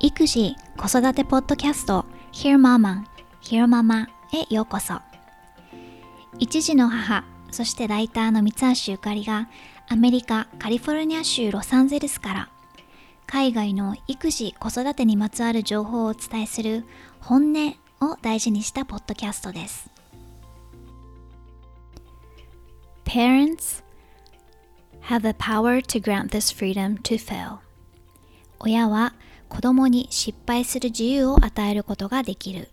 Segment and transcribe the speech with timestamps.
[0.00, 3.04] 育児・子育てポッドキャスト Hear Mama,
[3.42, 5.00] Hear Mama へようこそ。
[6.38, 9.48] 一児の母そしてライターの三橋ゆかりが
[9.88, 12.48] アメリカ・カリフォルニア州ロサンゼルスから
[13.26, 16.86] 海外の育児・子育てにまつわる情報をお伝えする
[17.20, 19.89] 本音を大事にしたポッドキャストです。
[23.12, 23.82] Parents
[25.00, 27.58] have the power to grant this freedom to fail.
[28.60, 29.14] 親は
[29.48, 32.70] 子供に失敗する自由を与えることができる。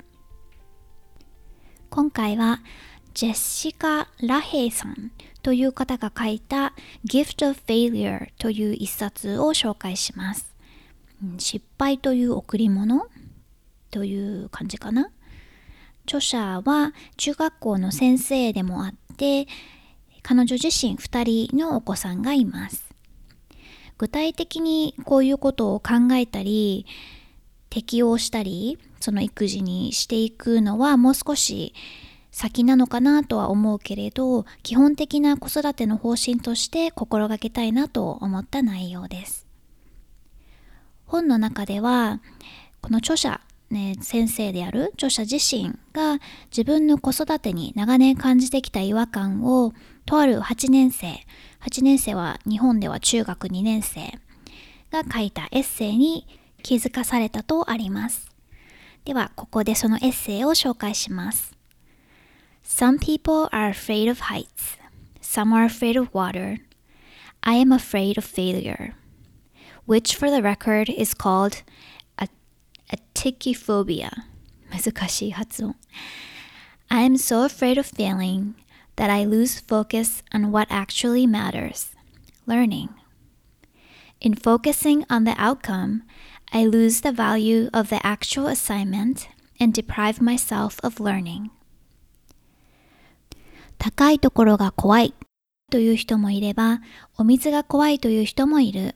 [1.89, 2.59] 今回は
[3.15, 10.53] ジェシカ・ラヘイさんという方が書いた Gift of Failure という一冊を紹介します。
[11.39, 13.07] 失敗という贈り物
[13.89, 15.09] という感じかな。
[16.05, 19.47] 著者は中学校の先生でもあって
[20.29, 22.93] 彼女自身2人のお子さんがいます。
[23.97, 26.85] 具体的にこういうことを考えたり、
[27.69, 31.73] 適応したり、その育児にしていくのはもう少し
[32.29, 39.47] 先なのかなとは思うけれど、基本的な子育ての方針として心がけたいなと思った内容です。
[41.05, 42.19] 本の中では、
[42.81, 46.19] この著者ね、先生である著者自身が
[46.51, 49.73] 自分の子育てに長年感じてきた違和感を
[50.05, 51.25] とある8年生
[51.59, 54.19] 8年生は日本では中学2年生
[54.89, 56.25] が書いたエッセイに
[56.63, 58.31] 気づかされたとあります
[59.03, 61.53] ではここでそのエッセイを紹介します
[62.63, 64.77] Some people are afraid of heights
[65.21, 66.59] Some are afraid of water
[67.41, 68.93] I am afraid of failure
[69.85, 71.63] which for the record is called
[72.88, 74.10] Atikiphobia
[74.70, 75.76] 難しい発音
[76.88, 78.54] I am so afraid of failing
[78.96, 81.92] that I lose focus on what actually matters
[82.46, 82.88] learning.
[84.20, 86.02] In focusing on the outcome,
[86.52, 89.28] I lose the value of the actual assignment
[89.58, 91.50] and deprive myself of learning.
[93.78, 95.14] 高いところが怖い
[95.70, 96.80] という人もいれば、
[97.16, 98.94] お水が怖いという人もいる。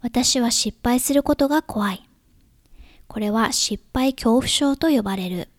[0.00, 2.07] 私は失敗することが怖い。
[3.09, 5.49] これは失敗恐怖症と呼ばれる。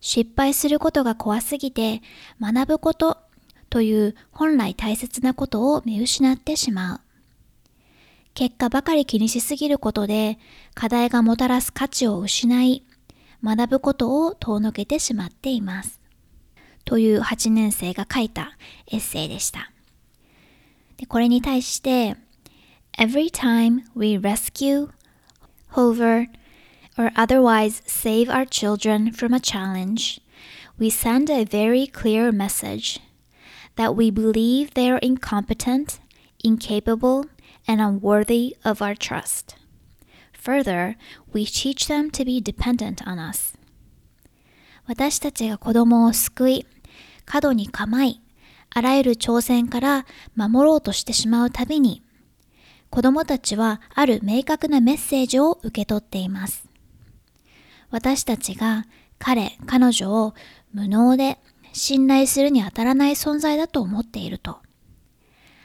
[0.00, 2.02] 失敗することが怖すぎて
[2.40, 3.18] 学ぶこと
[3.70, 7.00] という本来大切なことを見失ってしまう。
[8.34, 10.38] 結果ばかり気にしすぎることで
[10.74, 12.84] 課題がもたらす価値を失い
[13.44, 16.00] 学ぶことを遠のけてしまっています。
[16.84, 18.56] という8年生が書いた
[18.90, 19.70] エッセイでした。
[20.96, 22.16] でこれに対して
[22.98, 24.88] Every time we rescue
[25.69, 26.27] hover,
[26.97, 30.19] or otherwise save our children from a challenge,
[30.77, 32.99] we send a very clear message
[33.75, 35.99] that we believe they are incompetent,
[36.43, 37.25] incapable,
[37.67, 39.55] and unworthy of our trust.
[40.33, 40.95] Further,
[41.33, 43.53] we teach them to be dependent on us.
[44.87, 46.65] 私たちが子供を救い、
[47.25, 48.21] 過度に構い、
[48.69, 52.03] あらゆる挑戦から守ろうとしてしまうたびに、
[52.90, 56.68] 子供たちはある明確なメッセージを受け取っています。
[57.90, 58.84] 私たちが
[59.18, 60.34] 彼、彼女を
[60.72, 61.38] 無能で
[61.72, 64.58] 信頼するに当たらない存在だと思っていると。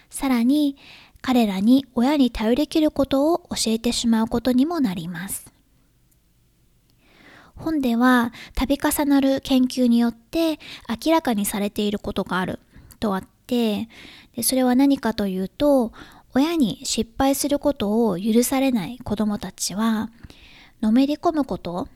[0.09, 0.77] さらに
[1.21, 5.51] 彼らに親に頼りきることを教えてしまうことにもなります。
[7.55, 10.59] 本では度重なる研究によって
[11.03, 12.59] 明らかにされていることがある
[12.99, 13.87] とあって
[14.35, 15.93] でそれは何かというと
[16.35, 20.09] 親に失敗することを許されない子どもたちは
[20.81, 21.87] のめり込むこと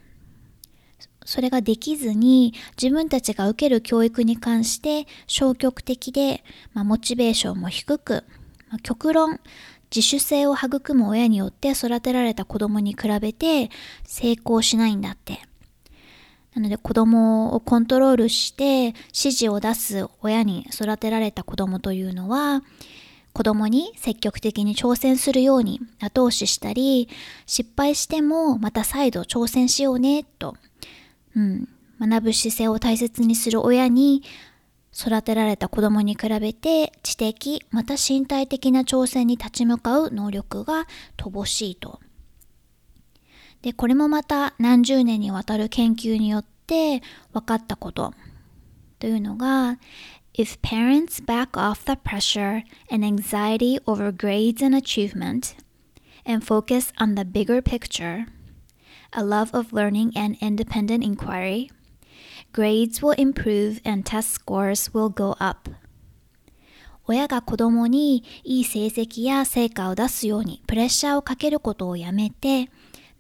[1.25, 8.23] それができずに自分たちが受ける教育に関して消極的で、まあ、モチベーションも低く、
[8.69, 9.39] まあ、極論
[9.93, 13.69] 自主性を育む親によって育てられた子供に比べて
[14.05, 15.41] 成功しないんだって。
[16.55, 22.63] なので子供をコントロールして指示を出す親に育てられた子供というのは
[23.39, 27.07] 子供に積極的に挑戦するように後押ししたり、
[27.45, 30.57] 失敗してもまた再度挑戦しようね、と、
[31.37, 31.69] うん、
[32.01, 34.23] 学ぶ姿勢を大切にする親に
[34.93, 42.01] 育てられた子供に比べて知的また身体的な挑戦に立ち向かう能力が乏しいと。
[43.61, 47.01] で、これもまた何十年にわたる研究によって
[47.31, 48.13] 分かったこと
[48.99, 49.79] というのが
[50.39, 55.55] If parents back off the pressure and anxiety over grades and achievement
[56.25, 58.25] and focus on the bigger picture,
[59.11, 61.69] a love of learning and independent inquiry,
[62.53, 65.69] grades will improve and test scores will go up.
[67.05, 72.69] 親が子供にいい成績や成果を出すようにプレッシャーをかけることをやめて、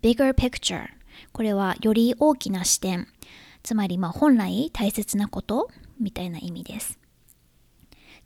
[0.01, 0.87] bigger picture
[1.33, 3.09] これはより大きな視点、
[3.61, 5.69] つまりまあ本来大切なこと
[5.99, 6.98] みたいな意味です。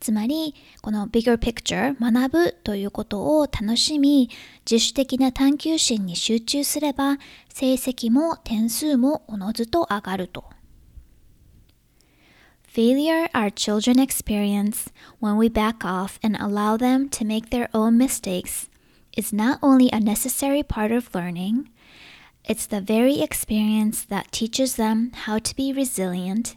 [0.03, 4.31] つまり、この bigger picture 学ぶということを楽しみ、
[4.71, 10.45] 自主的な探求心に集中すれば、成績も点数もおのずと上がると。
[12.71, 18.69] Failure our children experience when we back off and allow them to make their own mistakes
[19.17, 21.71] is not only a necessary part of learning,
[22.45, 26.55] it's the very experience that teaches them how to be resilient,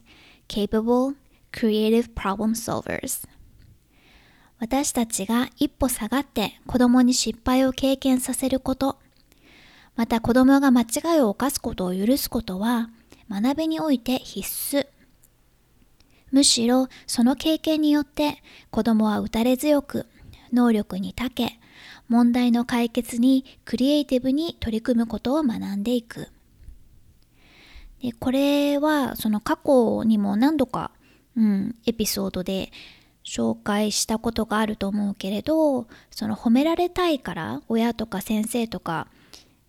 [0.48, 1.16] capable,
[1.52, 3.24] creative problem solvers.
[4.59, 8.99] 私たちが一歩下がって子供に失敗を経験させること、
[9.97, 12.89] また子供が間違いを犯すことを許すことは
[13.31, 14.87] 学びにおいて必須。
[16.33, 20.07] むしろその経験によって子供は打たれ強く、
[20.53, 21.59] 能力に長け、
[22.09, 26.29] 問題の解決にクリエイティブに取り組むことを学んでいく。
[28.03, 30.91] でこれはその過去にも何度か、
[31.37, 32.71] うん、エピソードで
[33.27, 39.09] 紹介したことがあると思うけれどその褒められたいから親とか先生とか、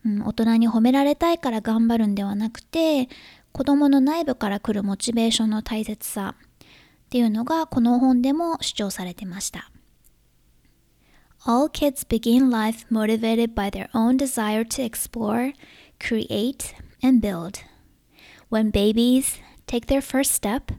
[0.06, 3.10] うん、大人に褒められたいから頑張るんではなくて
[3.52, 9.72] 子供の内部から来るモチベーションの大切さっていうのがこの本でも主張されてました。
[11.46, 15.54] All kids begin life motivated by their own desire to explore,
[16.00, 17.64] create, and build.
[18.50, 20.74] When babies take their first step,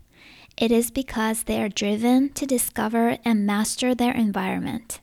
[0.59, 5.01] it is because they are driven to discover and master their environment.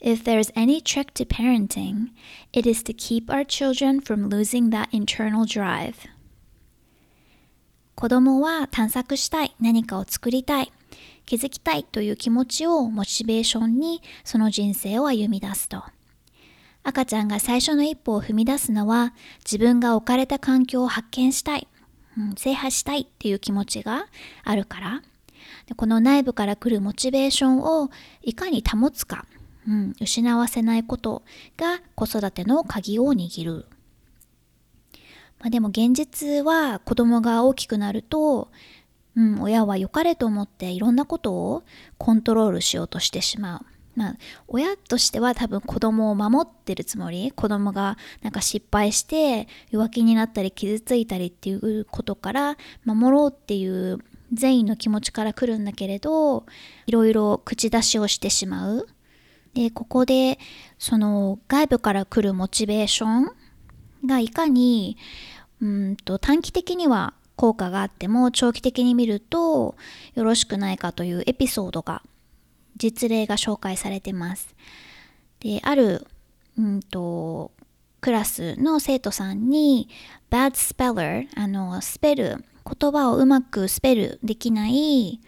[0.00, 2.10] If there's any trick to parenting,
[2.52, 6.08] it is to keep our children from losing that internal drive.
[7.94, 10.70] 子供は探索したい、何かを作りたい、
[11.24, 15.82] 気づきたいという気持ちをモチベーションにその人生を歩み出すと。
[16.82, 19.14] 赤ちゃんが最初の一歩を踏み出すのは
[19.44, 21.66] 自分が置かれた環境を発見したい、
[22.16, 24.06] うん、制覇したいっていう気持ちが
[24.44, 25.02] あるから。
[25.66, 27.90] でこの内部から来るモチベーションを
[28.22, 29.26] いかに保つか、
[29.68, 31.22] うん、失わせないこと
[31.56, 33.66] が子育ての鍵を握る。
[35.38, 38.50] まあ、でも現実は子供が大きくなると、
[39.16, 41.62] うん、親は良かれと思っていろんなことを
[41.98, 43.75] コントロールしようとしてしまう。
[43.96, 44.16] まあ、
[44.46, 47.32] 親としては多分子供を守ってるつもり。
[47.32, 53.98] 子供がなんか失敗して弱気になったり傷ついたりっていうことから守ろうっていう
[54.32, 56.44] 善意の気持ちから来るんだけれど
[56.86, 58.86] いろいろ口出しをしてしまう。
[59.54, 60.38] でここで
[60.78, 63.30] その外部から来るモチベーション
[64.04, 64.98] がいかに
[65.62, 69.76] うんと短期的には効果があっても長期的に見ると
[70.14, 72.02] よろしくないかというエピソードが
[72.76, 74.54] 実例が紹介されてます。
[75.40, 76.06] である、
[76.58, 77.52] うんと、
[78.00, 79.88] クラスの生徒さんに
[80.30, 85.20] bad speller あのスペル言葉をうまくスペルできない、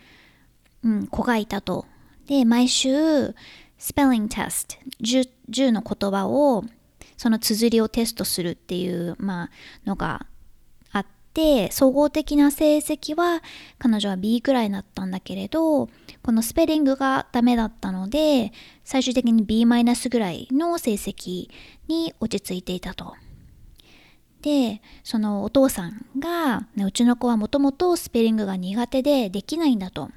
[0.85, 1.87] うん、子がいたと。
[2.27, 3.35] で毎週
[3.79, 6.65] スペリングテスト 10, 10の言葉を
[7.17, 9.51] その綴りをテストするっていう、まあ、
[9.87, 10.27] のが
[11.29, 13.43] あって総合的な成績は
[13.79, 21.49] 彼女は B くらいだったんだけれどこのスペリングがダメだったので最終的に B マイナスぐらいの成績
[21.87, 23.15] に落ち着いていたと。
[24.43, 30.11] でそのお父さんが、ね、うちの子はもともとスペリングが苦手でできないんだと。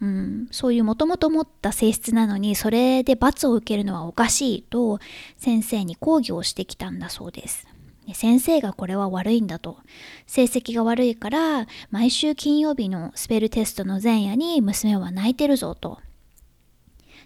[0.00, 4.98] うん、そういうもともと持った性質なのにそれで罰を受けるのはおかしいと
[5.36, 7.66] 先生に抗議をしてきたんだそうです。
[8.14, 9.78] 先生がこれは悪いんだと
[10.26, 16.00] 成績が悪いから毎週金曜日のスペルテストの前夜に娘は泣いてるぞと。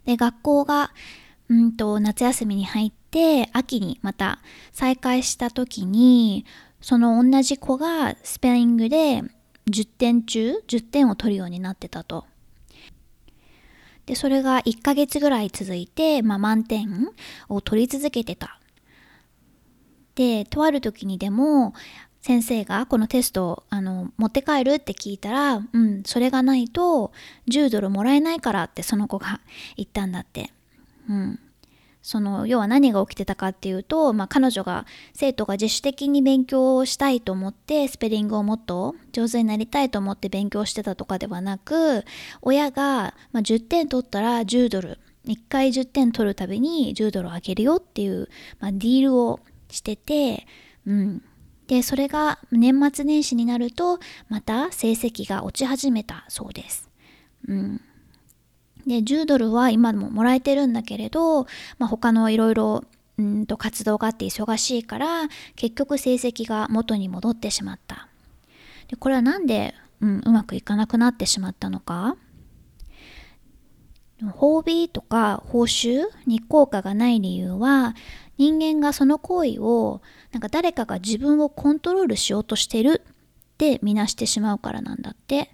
[0.04, 0.92] で学校が
[1.48, 4.40] うんと夏休みに入って秋にまた
[4.72, 6.44] 再開した時に
[6.80, 9.22] その同じ子がスペイングで
[9.70, 12.26] 10点中10点を取るようになってたと。
[14.06, 17.08] で、それが1ヶ月ぐらい続いて、まあ、満点
[17.48, 18.60] を取り続けてた。
[20.14, 21.74] で、とある時にでも、
[22.24, 27.12] 先生がこのテストをあの持って帰るって聞いたら、うん、それがないと
[27.50, 29.42] 10ドルもらえないからってその子が
[29.76, 30.50] 言ったんだって。
[31.06, 31.38] うん。
[32.00, 42.04] その要は何が起きてたかっていうと、まあ、彼女が生徒が自主的に勉強をしたいと思ってスペリングをもっと上手になりたいと思って勉強してたとかではなく
[42.42, 48.28] 親が、まあ、10点取ったら10ドル1回10点取るたびに10ドルあげるよっていう、
[48.60, 49.40] まあ、ディールを
[49.74, 50.46] してて、
[50.86, 51.22] うん、
[51.66, 56.88] でそれが年末年始になるとまた成績が落ち始めたそうです。
[57.48, 57.80] うん、
[58.86, 61.44] で10ドルは今ももらえてるんだけれど、
[61.78, 62.84] まあ、他のいろいろ
[63.58, 68.08] 活動があって忙しいから結局成績が元に戻ってしまった。
[68.88, 72.16] でこれは何で、うん、うまくいかなくなってしまったのか？
[74.22, 77.94] 褒美とか報酬に効果がない理由は
[78.38, 85.50] 人間がその行為をなんか誰かが自分をコントロールしようとしてるって見なしてしまうからなんだって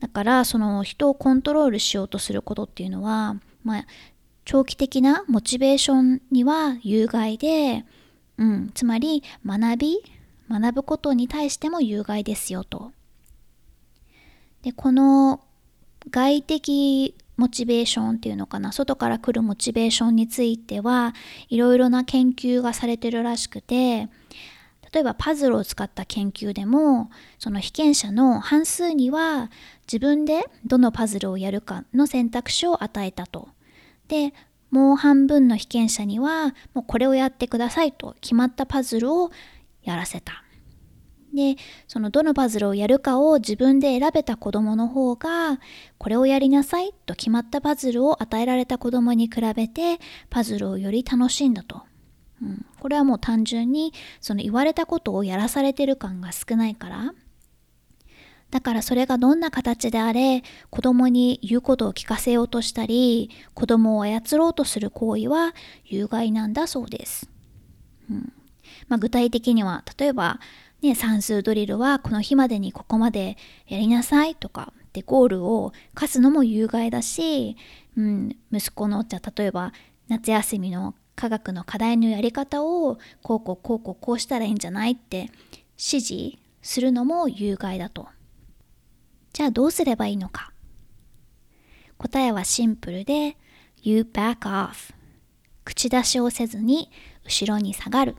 [0.00, 3.86] だからその人をコントロールしようとすることっていうのは、まあ、
[4.44, 7.84] 長期的なモチベーションには有害で、
[8.36, 9.98] うん、つまり学び
[10.50, 12.92] 学ぶことに対しても有害ですよと。
[14.62, 15.40] でこの
[16.10, 18.72] 外的モチベーションっていうのかな？
[18.72, 21.14] 外から来るモチベーションについては
[21.48, 24.08] いろいろな研究がされてるらしくて
[24.92, 27.10] 例えばパズルを使った研究でも
[27.40, 29.50] その被験者の半数には
[29.86, 33.48] 自分でどのパズルをやるかの選択肢を与えたと。
[34.06, 34.32] で
[34.70, 39.32] もう半分の被験者にはもうこれをやってくださいと決まったパズルを
[39.82, 40.43] やらせた。
[41.34, 41.56] で
[41.88, 45.60] そのどのパズルをやるかを自分で選べた子供の方が
[45.98, 49.98] これをやりなさいと決まったパズルを与えられた子供に比べて
[50.30, 51.82] パズルをより楽しんだと、
[52.42, 57.14] うん、これはもう単純にその言われたことをやらされてる感が少ないから。
[58.50, 67.28] だからそれがどんな形であれ子供に言うことを聞かせようとしたり子供を操ろうとする行為は有害なんだそうです、
[68.08, 68.32] うん。
[68.86, 70.38] まあ、具体的には例えば
[70.84, 77.56] ね、算数ドリルはこの日までにここまでやりなさいとかでゴールを課すのも有害だし、
[77.96, 79.72] うん、息子のじゃ例えば
[80.08, 85.30] 夏休みの科学の課題のやり方をこうこうこうこうこうしたらいいんじゃないって
[85.78, 88.08] 指示するのも有害だと。
[89.32, 90.52] じゃあどうすればいいのか？
[91.96, 93.38] 答えはシンプルで
[93.80, 94.92] You back off
[95.64, 96.90] 口出しをせずに
[97.24, 98.16] 後ろに下がる。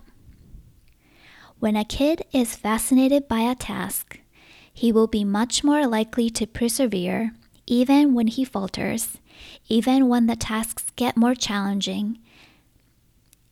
[1.66, 4.20] When a kid is fascinated by a task,
[4.72, 7.34] he will be much more likely to persevere,
[7.66, 9.18] even when he falters,
[9.68, 12.20] even when the tasks get more challenging,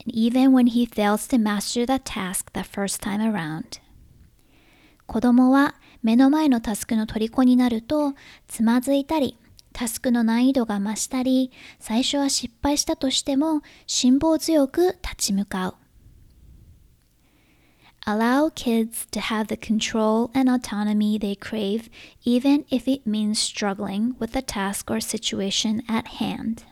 [0.05, 3.79] and even when he fails to master the task the first time around.
[5.08, 8.13] 子供は目の前のタスクの虜になると
[8.48, 9.39] つまずいたり
[9.74, 15.82] タスクの難易度が増したり最初は失敗したとしても辛抱強く立ち向かう
[18.05, 21.89] Allow kids to have the control and autonomy they crave,
[22.25, 26.65] even if it means struggling with the task or situation at hand.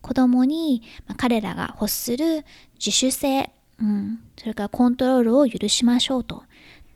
[0.00, 6.44] 子供に、まあ、彼らが欲する自主性、うん、それからコントロールを許しましょうと。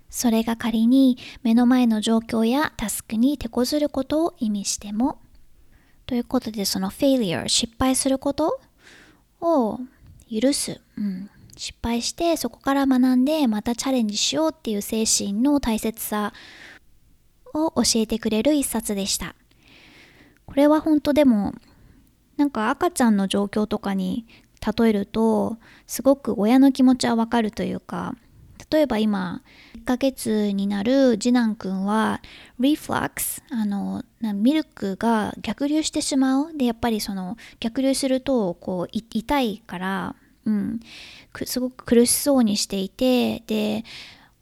[0.09, 5.19] それが仮に目の前の状況やタスクに手こずることを意味しても。
[6.07, 8.61] ということで、その failure、失敗すること
[9.41, 9.81] を
[10.31, 10.81] 許す。
[10.97, 16.33] うん失敗してそこから学んでまたチャレンジしようっていう精神の大切さ
[17.55, 19.35] を教えてくれる一冊でした。
[20.45, 21.55] これは本当でも
[22.37, 24.27] なんか赤ちゃんの状況とかに
[24.79, 28.15] 例えるとすごく親の気持ちはわかるというか
[28.71, 29.43] 例えば今
[29.77, 32.21] 1ヶ月になる次男くんは
[32.59, 40.81] リフラックスあのミルクが逆流してしまうでやっぱりその逆流するとこう痛いからうん、
[41.45, 43.85] すごく苦しそうにしていてで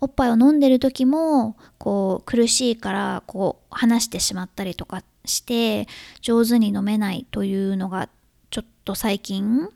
[0.01, 5.89] おっぱいを飲んでる時もこう苦しいからこう話してしまったりとかして
[6.21, 8.09] 上手に飲めないというのが
[8.51, 9.69] ちょっと最近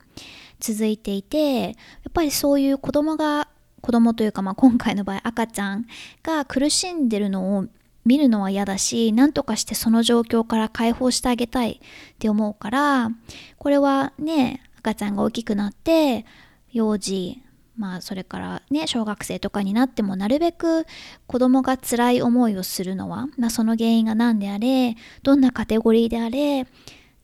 [0.60, 1.74] 続いていてやっ
[2.12, 3.48] ぱりそういう子供が
[3.80, 5.86] 子供というか、まあ、今回の場合赤ちゃん
[6.22, 7.66] が苦しんでるのを
[8.04, 11.80] 見るのは嫌だし何とかしてその状況から解放してあげたい
[12.14, 13.10] って思うから
[13.58, 16.24] これはね赤ちゃんが大きくなって
[16.72, 17.42] 幼児
[17.76, 20.84] まあそれからね小学生とかになってもなるべく
[21.26, 26.66] 子供が辛い思いをするのは、まあ、その原因が何であれどんなカテゴリーであれ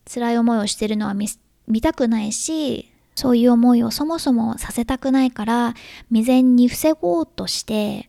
[0.08, 5.74] 辛い思いをしてるのは見たくないしそういう思いをそもそもさせたくないから
[6.08, 8.08] 未然に防ごうとして、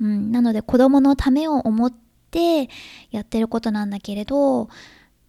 [0.00, 1.92] うん、なので子供のためを思っ
[2.30, 2.68] て
[3.10, 4.68] やってることなんだけれど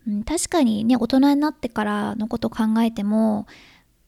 [0.08, 3.46] うん、確かにね大人になってからのこと考えても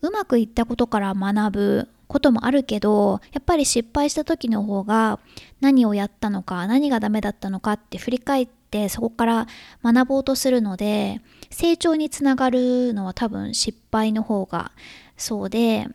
[0.01, 5.20] うまくいったことから学ぶこともあるけどやっぱり失敗した時の方が
[5.62, 9.48] 何をやったのか何がダメだったのかって振り返ってそこから
[9.84, 14.72] 学ぼうとするので成長につながるのは多分失敗の方が
[15.18, 15.88] そうで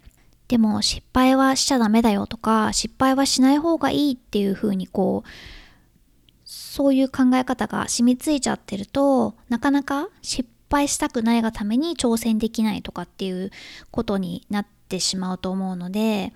[0.47, 5.29] でも失敗はしちゃダメだよとか失敗はしない方がいいっていう風にこう
[6.45, 13.51] そういう考え方が染みついちゃってるとなかなか失敗したくないがために挑戦できないとかっていう
[13.91, 16.33] ことになってしまうと思うので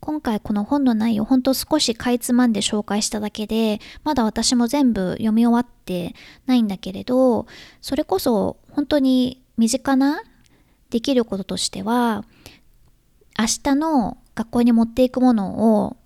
[0.00, 6.14] 今回この本の内容ほんと少しかいつまんで紹介しただけでまだ私も全部読み終わって
[6.46, 7.46] ないんだけれど
[7.80, 10.22] それこそ本当に身近な
[10.90, 12.24] できることとしては
[13.38, 15.96] 明日の学校に持っていくものを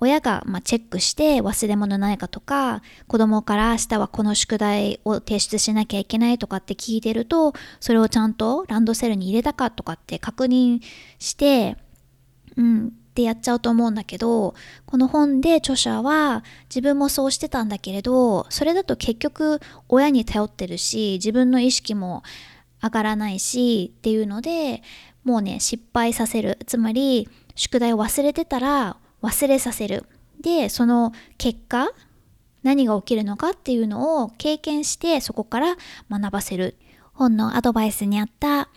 [0.00, 10.80] 親がまチェックして忘れ物ないかとか子供から明日はこの宿題を提出しなきゃいけないとかって聞いてるとそれをちゃんとランドセルに入れたかとかって確認
[11.18, 11.76] して
[12.56, 14.54] うんってやっちゃうと思うんだけど
[14.86, 22.24] この本で著者は自分もそうしてたんだけれどそれだと結局親に頼ってるし自分の意識も
[22.82, 24.82] 上がらないしっていうので
[25.22, 26.58] もうね失敗させる。
[26.66, 30.04] つまり宿題を忘れてたら忘れさせる。
[30.40, 31.90] でその結果
[32.62, 35.76] 何が起きるのかっていうのを経験してそこから
[36.10, 36.76] 学ばせる。
[37.14, 38.68] 本のアドバイスにあった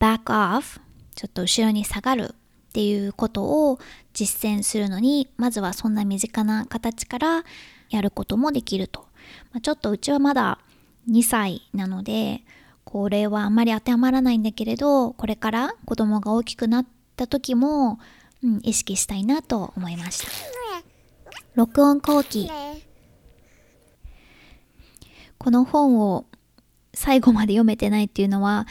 [0.00, 0.80] back off
[1.14, 3.78] ちょっと後ろに下がるっていうことを
[4.14, 7.44] 実践するのにまずはそんな身近な形から
[7.90, 9.00] やることもできると、
[9.52, 10.58] まあ、ちょっとうちはまだ
[11.10, 12.40] 2歳なので
[12.84, 17.98] これはあんまり当てはまらないんだけれどこれから子供が大きくなった時も、
[18.42, 20.26] うん、意識したいなと思いました。
[21.54, 22.50] 録音後期。
[25.38, 26.26] この本を
[26.94, 28.66] 最後まで読めてないっていうのは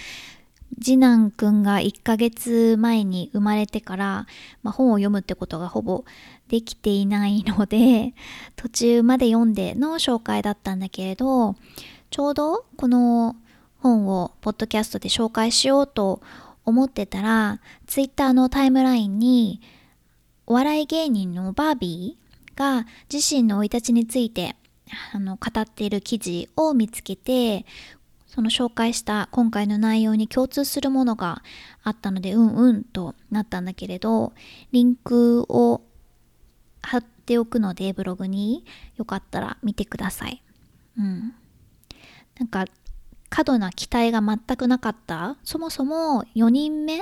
[0.80, 4.28] 次男くんが1ヶ月前に生まれてから、
[4.64, 6.06] まあ、本を読むってことがほぼ
[6.48, 8.14] できていないので
[8.56, 11.56] 途中まで読んでの紹介だったんだけれど
[12.10, 13.36] ちょうどこの
[13.80, 16.22] 本をポッドキャストで紹介しようと
[16.72, 19.62] 思ってたら、ツイッターのタイムラインに、
[20.48, 24.56] お笑い芸人のバービーが自身の生い立ちについて
[25.14, 27.66] あの語っている記事を見つけて、
[28.28, 31.44] その紹介した今回の内容に共通するものが
[31.84, 34.34] あったので、うんうんとなったんだけれど、
[34.72, 35.82] リンクを
[36.82, 38.66] 貼っておくので、ブログに
[38.98, 40.42] よかったら見てください。
[40.98, 41.34] うん。
[42.40, 42.66] なんか
[43.32, 45.38] 過度な期待が全くなかった？
[45.44, 47.00] そもそも4人目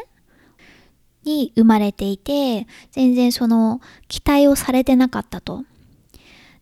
[1.24, 5.66] に生まれていて全然その期待をされてなかったと。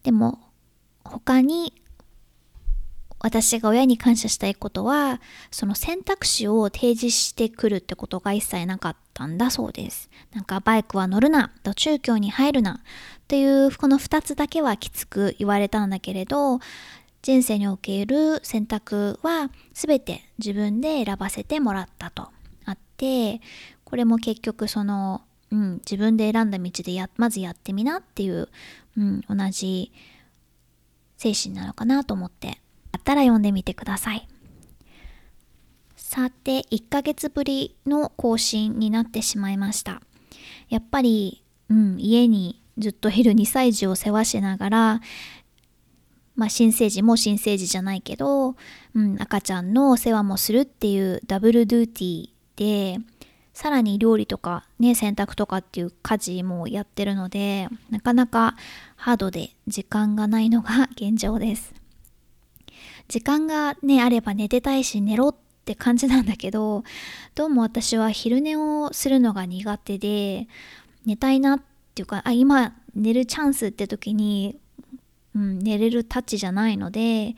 [0.03, 0.39] でも
[1.03, 1.73] 他に
[3.19, 5.19] 私が親に感謝したいことは
[5.51, 10.09] その選択肢を提示してくるってことが一切なかったんだそうです。
[10.33, 12.77] なんかバイクは乗るなと中京に入るなっ
[13.27, 16.59] ていうこの2つだけはきつく言われたんだけれど
[17.27, 22.29] 人生における選択は全て自分で選ばせてもらったと
[22.63, 23.41] あって
[23.83, 28.47] これも結局その、うん、自分で選んだ道でやまずやってみなっていう、
[28.97, 29.91] うん、同じ
[31.17, 32.61] 精神なのかなと思って
[32.93, 34.25] あったら読んでみてください。
[35.97, 40.01] さて1ヶ月ぶりの更新になってしまいました。
[40.69, 45.01] やっぱり、うん、家にずっといる2歳児を世話しながら
[46.37, 48.55] まあ、新生児も新生児じゃないけど、
[48.93, 53.05] うん、赤ちゃんのお世話もするっていうダブルドゥーティーで
[53.53, 58.55] さらに料理とかね洗濯とかっていう家事もやってるのでなかなか
[58.95, 61.73] ハードで時間がないのが現状です。
[63.07, 66.83] 時間がねあれば寝てたいし寝ろって感じなんだけど
[67.33, 70.47] どうも私は昼寝をするのが苦手で
[71.05, 71.61] 寝たいなっ
[71.95, 74.59] ていうかあ今寝るチャンスって時に
[75.37, 77.35] うん、寝れるタッチじゃないので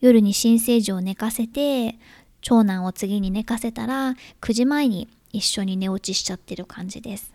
[0.00, 1.96] 夜に新生児を寝かせて
[2.40, 7.32] 長男を次に寝かせたら9時前に一緒に寝落ちしちゃってる感じです。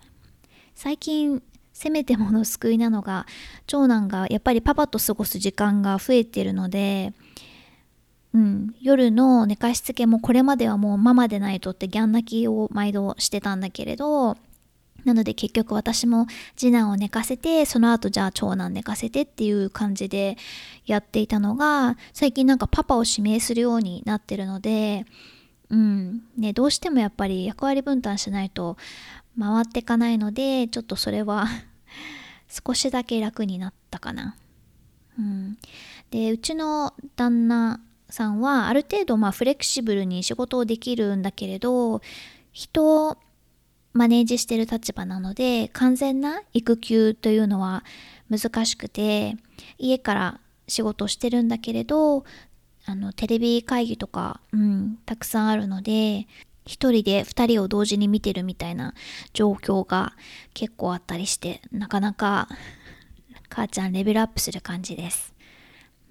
[0.76, 3.26] 最近せめてもの救いなのが
[3.68, 7.14] 長男がやっぱりパパと過ごす時間が増えてるので
[8.34, 14.38] うん、夜の寝かしつけもこれまではもうママでないとってギャン泣きを毎度してたんだけれど
[15.06, 20.38] なので結局私も次男を寝かせてその後じゃあ長男寝かせてっていう感じで
[20.86, 25.06] やっていたのが最近なんかパパを指名するようになってるので
[25.70, 28.78] うんねどうしてもやっぱり役割分担しないと
[29.40, 31.48] 回っていかないのでちょっとそれは
[32.48, 34.36] 少しだけ楽になったかな。
[35.18, 35.58] うん、
[36.12, 42.02] でうちの旦那さんはある程度まあフレキシブルに仕事をできるんだけれど
[42.52, 43.18] 人
[43.94, 47.84] マネージしてる立場なので完全な育休というのは
[48.30, 49.38] 難しくて
[49.78, 52.24] 家から仕事してるんだけれど
[52.86, 56.28] あのテレビ会議とか、うん、たくさんあるので
[56.66, 58.94] 一人で二人を同時に見てるみたいな
[59.34, 60.14] 状況が
[60.54, 62.48] 結構あったりしてなかなか
[63.50, 65.34] 母ちゃんレベルアップする感じです。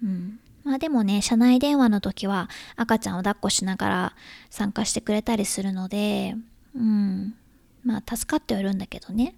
[0.01, 0.39] うん。
[0.63, 4.15] まあでもね、車内電話の時は赤ちゃんを抱っこしながら
[4.49, 6.35] 参加してくれたりするので、
[6.75, 7.35] うん。
[7.83, 9.35] まあ助かってはいるんだけどね。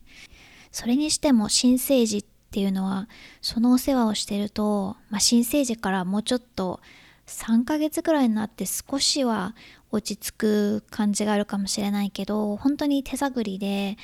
[0.72, 3.08] それにしても新生児っていうのは、
[3.42, 6.80] そのお世話をしてると、まあ新生児からもうちょっと
[7.28, 9.56] 3ヶ月ぐらいになって少しは
[9.92, 13.98] 落ち着く感じがあるかもしれないけど、本当に手探りで、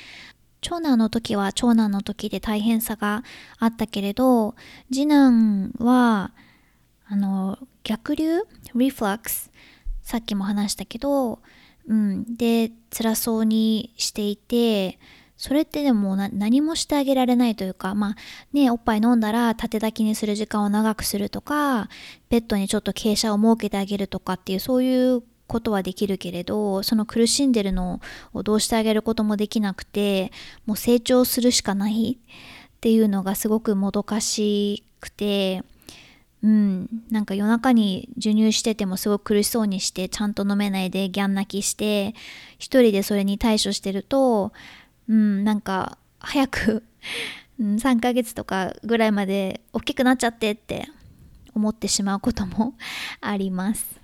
[0.60, 3.24] 長男の時は長男の時で大変さが
[3.58, 4.54] あったけれど、
[4.92, 6.32] 次男は、
[7.06, 8.42] あの、逆流？
[8.74, 9.50] リフラックス
[10.02, 11.40] さっきも話したけど、
[11.88, 14.98] うん、で、辛そうにしていて、
[15.36, 18.16] それってでも何もしてあげられないというか、まあ
[18.52, 21.88] ね、おっぱい飲んだら縦抱きにする時間を長くするとか、
[22.28, 28.00] ベッドにちょっと傾斜を設けてあげるとかっていう、そういうことはできるけれどその苦しんでるの
[28.32, 30.32] をどうしてあげることもできなくて
[30.64, 35.62] もう成長するしかないっていうのがすごくもどかしくて
[36.42, 42.14] うん、なんか夜中に授乳しててもすごく苦しそうにしてちゃんと飲めないでギャン泣きして
[42.58, 44.52] 一人でそれに対処してると、
[45.08, 46.82] うん、なんか早く
[47.60, 50.88] 3ヶ月とかぐらいまで大きくなっちゃってって
[51.54, 52.74] 思ってしまうことも
[53.20, 54.00] あります。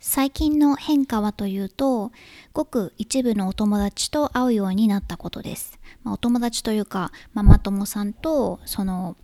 [0.00, 2.12] 最近の変化はというと、
[2.54, 5.78] ごく一部のお友達と会うようになったことです。
[6.02, 9.16] まあ、お友達というか、ママ友さんと、その、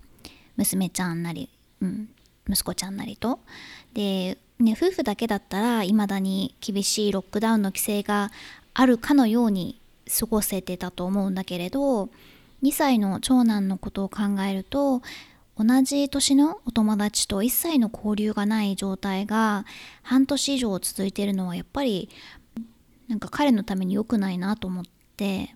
[0.57, 1.49] 娘ちゃんなり、
[1.85, 2.09] うん、
[2.49, 3.39] 息子ちゃんなりと。
[3.93, 8.31] で、ね、夫婦だけだったら、未だに厳しいロックダウンの規制が
[8.73, 9.81] あるかのように
[10.19, 12.09] 過ごせてたと思うんだけれど、
[12.63, 15.03] 2歳の長男のことを考えると、
[15.57, 19.65] 同じ年のお友達と一切の交流がない状態が
[20.03, 22.09] 半年以上続いているのはやっぱり
[23.07, 24.85] なんか彼のために良くないなと思っ
[25.17, 25.55] て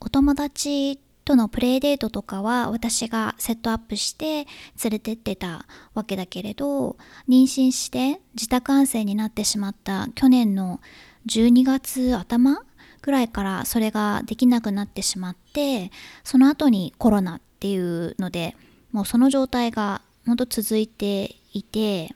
[0.00, 4.46] お友達とのプレイデートとかは私がセットアップして
[4.82, 6.96] 連れてってたわけだけれど
[7.28, 10.80] 妊娠して自宅安静になってしまった去年の
[11.26, 12.62] 12月頭
[13.02, 15.90] ぐらいからそれができなくなってしまって
[16.24, 18.56] その後にコロナっていうので
[18.90, 22.14] もうその状態がほんと続いていて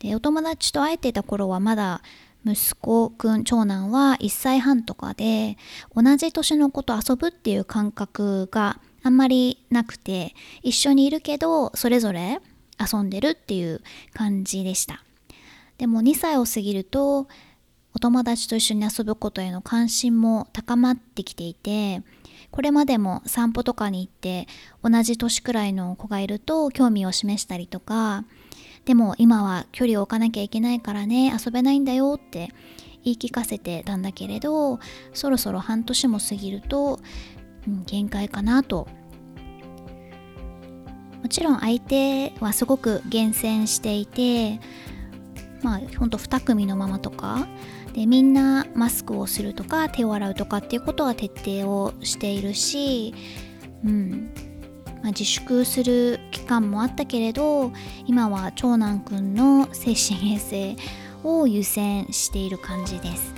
[0.00, 2.02] でお友達と会えてた頃はまだ
[2.50, 5.56] 息子くん長男は1歳半とかで
[5.94, 12.40] 同じ年の子と遊ぶっていう感覚があんまりなくて一緒にいるけどそれぞれ
[12.78, 13.82] 遊んでるっていう
[14.14, 15.02] 感じでした。
[15.78, 17.28] でも2歳を過ぎると
[17.94, 22.02] お友達と一緒に遊ぶことへの関心も高まってきていて
[22.50, 24.46] これまでも散歩とかに行って
[24.82, 28.24] 同じ年くらいの子がいると興味を示したりとか
[28.88, 32.48] でも今は距離を置かなきゃいけないからね遊べないんだよって
[33.04, 34.80] 言い聞かせてたんだけれど
[35.12, 36.98] そろそろ半年も過ぎると、
[37.68, 38.88] うん、限界かなと。
[41.22, 44.58] もちろん相手はすごく厳選していて
[45.62, 47.46] まあほんと2組のママとか
[47.92, 53.14] でみんなマスクをするとか手を洗うとかっていうことは徹底をしているし、
[53.84, 54.47] うん。
[55.02, 57.72] まあ、自粛する期間もあったけれど
[58.06, 60.76] 今は長男くんの精神衛生
[61.22, 63.34] を優先している感じです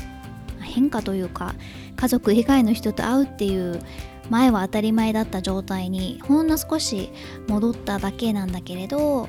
[0.60, 1.54] 変化というか
[1.96, 3.80] 家族以外の人と会うっていう
[4.30, 7.10] 前は当たり前だった状態にほんの少し
[7.48, 9.28] 戻っただけなんだけれど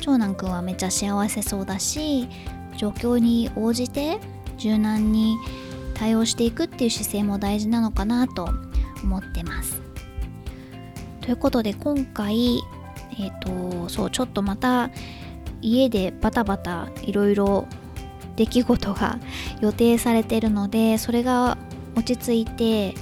[0.00, 2.28] 長男くんはめっちゃ幸せそうだし
[2.76, 4.18] 状況に応じて
[4.58, 5.36] 柔軟に
[5.94, 8.48] 対応していくっていう姿勢も大事なのかなと
[9.02, 9.87] 思ってます。
[11.28, 12.62] ということで今回
[13.18, 14.88] えっ、ー、とそうちょっとまた
[15.60, 17.66] 家でバタバタいろいろ
[18.36, 19.18] 出来事が
[19.60, 21.58] 予定されてるのでそれが
[21.94, 22.94] 落ち着いて、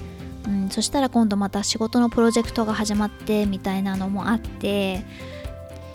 [0.44, 5.04] うん、そしたら今度また仕事のプロジェクトが始まってみたいなのもあって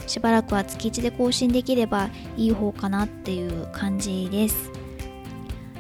[0.07, 4.71] しばらくは月1で更新できればいい方かなっていう感じです。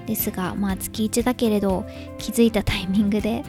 [0.05, 1.85] ですがまあ月1だけれど
[2.17, 3.45] 気づいたタイミングで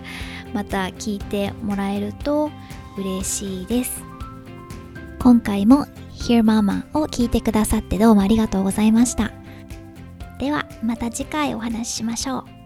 [0.55, 2.53] また聞いてもらえると
[2.97, 4.03] 嬉しいです。
[5.19, 9.33] 今回も Hear Mama を聞いてくださってどうもありがとうございました。
[10.39, 12.62] ではまた次回お話ししましょう。